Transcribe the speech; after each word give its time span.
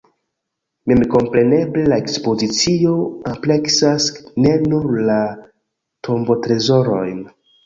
Memkompreneble 0.91 1.83
la 1.93 1.99
ekspozicio 2.03 2.93
ampleksas 3.33 4.09
ne 4.47 4.55
nur 4.65 4.89
la 5.11 5.19
tombotrezorojn. 6.09 7.23